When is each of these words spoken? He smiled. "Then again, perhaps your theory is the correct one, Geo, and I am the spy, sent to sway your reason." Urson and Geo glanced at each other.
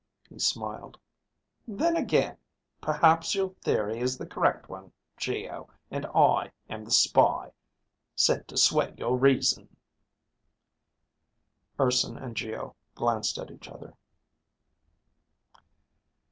He 0.31 0.39
smiled. 0.39 0.97
"Then 1.67 1.95
again, 1.95 2.35
perhaps 2.81 3.35
your 3.35 3.49
theory 3.61 3.99
is 3.99 4.17
the 4.17 4.25
correct 4.25 4.67
one, 4.67 4.93
Geo, 5.15 5.69
and 5.91 6.07
I 6.07 6.51
am 6.67 6.83
the 6.85 6.89
spy, 6.89 7.51
sent 8.15 8.47
to 8.47 8.57
sway 8.57 8.95
your 8.97 9.15
reason." 9.15 9.77
Urson 11.79 12.17
and 12.17 12.35
Geo 12.35 12.75
glanced 12.95 13.37
at 13.37 13.51
each 13.51 13.67
other. 13.67 13.93